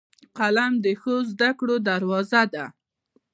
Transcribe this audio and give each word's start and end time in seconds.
قلم 0.37 0.73
د 0.83 0.87
ښو 1.01 1.15
زدهکړو 1.31 1.75
دروازه 1.89 2.41
ده 2.53 2.65